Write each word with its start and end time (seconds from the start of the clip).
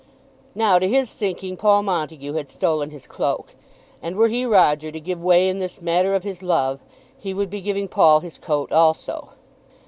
Now, 0.55 0.79
to 0.79 0.87
his 0.87 1.11
thinking, 1.13 1.55
Paul 1.57 1.83
Montague 1.83 2.33
had 2.33 2.49
stolen 2.49 2.89
his 2.89 3.05
cloak, 3.05 3.53
and 4.01 4.15
were 4.15 4.29
he, 4.29 4.47
Roger, 4.47 4.91
to 4.91 4.99
give 4.99 5.21
way 5.23 5.47
in 5.47 5.59
this 5.59 5.79
matter 5.79 6.15
of 6.15 6.23
his 6.23 6.41
love, 6.41 6.79
he 7.19 7.35
would 7.35 7.51
be 7.51 7.61
giving 7.61 7.87
Paul 7.87 8.21
his 8.21 8.39
coat 8.39 8.71
also. 8.71 9.33